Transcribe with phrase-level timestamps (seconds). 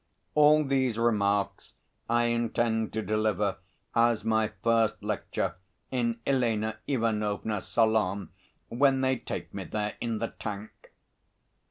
[0.33, 1.75] All these remarks
[2.09, 3.57] I intend to deliver
[3.93, 5.57] as my first lecture
[5.91, 8.29] in Elena Ivanovna's salon
[8.69, 10.71] when they take me there in the tank."